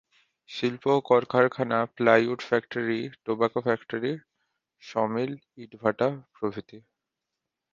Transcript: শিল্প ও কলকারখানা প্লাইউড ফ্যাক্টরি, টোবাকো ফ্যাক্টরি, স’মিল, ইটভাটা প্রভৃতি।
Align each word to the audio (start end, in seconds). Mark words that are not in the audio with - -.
শিল্প 0.49 0.83
ও 0.87 0.97
কলকারখানা 1.09 1.79
প্লাইউড 1.95 2.39
ফ্যাক্টরি, 2.41 2.99
টোবাকো 3.25 3.59
ফ্যাক্টরি, 3.61 4.13
স’মিল, 4.83 5.31
ইটভাটা 5.57 6.07
প্রভৃতি। 6.35 6.77